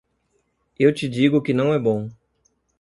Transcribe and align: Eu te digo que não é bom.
Eu 0.79 0.91
te 0.95 1.07
digo 1.07 1.43
que 1.43 1.53
não 1.53 1.75
é 1.75 1.77
bom. 1.77 2.09